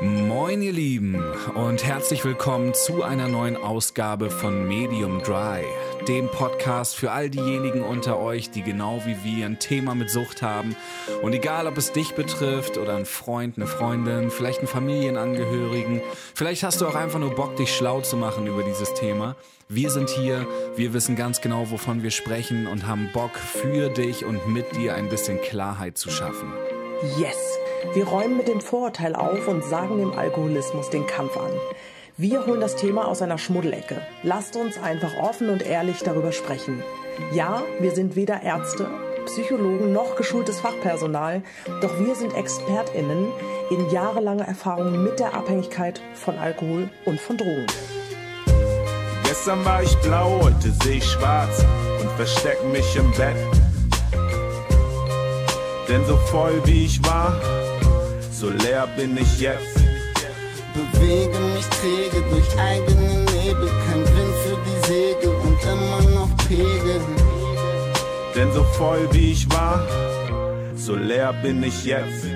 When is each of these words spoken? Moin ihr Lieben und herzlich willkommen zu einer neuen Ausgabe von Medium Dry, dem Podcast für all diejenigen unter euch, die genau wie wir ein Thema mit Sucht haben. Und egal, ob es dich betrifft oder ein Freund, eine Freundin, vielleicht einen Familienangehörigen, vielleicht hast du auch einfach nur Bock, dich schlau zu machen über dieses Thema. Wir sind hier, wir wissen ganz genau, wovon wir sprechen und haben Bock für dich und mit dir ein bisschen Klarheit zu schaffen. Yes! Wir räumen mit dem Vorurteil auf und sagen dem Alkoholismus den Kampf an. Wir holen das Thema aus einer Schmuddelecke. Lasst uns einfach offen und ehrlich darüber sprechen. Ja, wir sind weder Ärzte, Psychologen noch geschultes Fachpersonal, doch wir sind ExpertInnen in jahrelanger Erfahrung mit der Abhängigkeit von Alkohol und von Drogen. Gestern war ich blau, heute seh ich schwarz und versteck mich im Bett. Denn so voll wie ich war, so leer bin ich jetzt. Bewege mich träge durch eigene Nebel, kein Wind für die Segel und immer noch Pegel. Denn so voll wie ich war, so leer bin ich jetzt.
Moin 0.00 0.62
ihr 0.62 0.72
Lieben 0.72 1.20
und 1.54 1.84
herzlich 1.84 2.24
willkommen 2.24 2.72
zu 2.72 3.02
einer 3.02 3.26
neuen 3.26 3.56
Ausgabe 3.56 4.30
von 4.30 4.68
Medium 4.68 5.20
Dry, 5.24 5.64
dem 6.06 6.28
Podcast 6.28 6.94
für 6.94 7.10
all 7.10 7.28
diejenigen 7.30 7.82
unter 7.82 8.20
euch, 8.20 8.50
die 8.50 8.62
genau 8.62 9.02
wie 9.06 9.16
wir 9.24 9.46
ein 9.46 9.58
Thema 9.58 9.96
mit 9.96 10.08
Sucht 10.08 10.40
haben. 10.40 10.76
Und 11.22 11.32
egal, 11.32 11.66
ob 11.66 11.76
es 11.76 11.90
dich 11.90 12.14
betrifft 12.14 12.78
oder 12.78 12.94
ein 12.94 13.06
Freund, 13.06 13.56
eine 13.56 13.66
Freundin, 13.66 14.30
vielleicht 14.30 14.60
einen 14.60 14.68
Familienangehörigen, 14.68 16.00
vielleicht 16.32 16.62
hast 16.62 16.80
du 16.80 16.86
auch 16.86 16.94
einfach 16.94 17.18
nur 17.18 17.34
Bock, 17.34 17.56
dich 17.56 17.74
schlau 17.74 18.00
zu 18.00 18.16
machen 18.16 18.46
über 18.46 18.62
dieses 18.62 18.94
Thema. 18.94 19.34
Wir 19.68 19.90
sind 19.90 20.10
hier, 20.10 20.46
wir 20.76 20.92
wissen 20.92 21.16
ganz 21.16 21.40
genau, 21.40 21.72
wovon 21.72 22.04
wir 22.04 22.12
sprechen 22.12 22.68
und 22.68 22.86
haben 22.86 23.10
Bock 23.12 23.36
für 23.36 23.88
dich 23.88 24.24
und 24.24 24.46
mit 24.46 24.76
dir 24.76 24.94
ein 24.94 25.08
bisschen 25.08 25.40
Klarheit 25.40 25.98
zu 25.98 26.08
schaffen. 26.08 26.52
Yes! 27.18 27.58
Wir 27.94 28.06
räumen 28.06 28.36
mit 28.36 28.48
dem 28.48 28.60
Vorurteil 28.60 29.14
auf 29.14 29.48
und 29.48 29.64
sagen 29.64 29.98
dem 29.98 30.12
Alkoholismus 30.12 30.90
den 30.90 31.06
Kampf 31.06 31.36
an. 31.36 31.50
Wir 32.16 32.44
holen 32.46 32.60
das 32.60 32.74
Thema 32.74 33.06
aus 33.06 33.22
einer 33.22 33.38
Schmuddelecke. 33.38 34.02
Lasst 34.24 34.56
uns 34.56 34.76
einfach 34.82 35.16
offen 35.18 35.50
und 35.50 35.64
ehrlich 35.64 36.00
darüber 36.02 36.32
sprechen. 36.32 36.82
Ja, 37.32 37.62
wir 37.78 37.92
sind 37.92 38.16
weder 38.16 38.42
Ärzte, 38.42 38.88
Psychologen 39.26 39.92
noch 39.92 40.16
geschultes 40.16 40.58
Fachpersonal, 40.58 41.42
doch 41.80 41.98
wir 42.00 42.14
sind 42.14 42.34
ExpertInnen 42.34 43.28
in 43.70 43.90
jahrelanger 43.90 44.46
Erfahrung 44.46 45.04
mit 45.04 45.20
der 45.20 45.34
Abhängigkeit 45.34 46.00
von 46.14 46.36
Alkohol 46.38 46.88
und 47.04 47.20
von 47.20 47.36
Drogen. 47.36 47.66
Gestern 49.24 49.64
war 49.64 49.82
ich 49.82 49.94
blau, 49.98 50.40
heute 50.42 50.72
seh 50.82 50.94
ich 50.94 51.04
schwarz 51.04 51.64
und 52.00 52.10
versteck 52.12 52.58
mich 52.72 52.96
im 52.96 53.12
Bett. 53.12 53.36
Denn 55.88 56.04
so 56.04 56.16
voll 56.16 56.60
wie 56.64 56.84
ich 56.84 57.04
war, 57.04 57.40
so 58.38 58.50
leer 58.50 58.86
bin 58.96 59.16
ich 59.16 59.40
jetzt. 59.40 59.74
Bewege 60.72 61.38
mich 61.54 61.66
träge 61.80 62.24
durch 62.30 62.50
eigene 62.56 63.24
Nebel, 63.32 63.68
kein 63.84 64.02
Wind 64.14 64.34
für 64.44 64.58
die 64.66 64.86
Segel 64.86 65.34
und 65.44 65.58
immer 65.62 66.10
noch 66.14 66.30
Pegel. 66.46 67.00
Denn 68.36 68.52
so 68.52 68.62
voll 68.62 69.08
wie 69.10 69.32
ich 69.32 69.50
war, 69.50 69.84
so 70.76 70.94
leer 70.94 71.32
bin 71.42 71.64
ich 71.64 71.84
jetzt. 71.84 72.26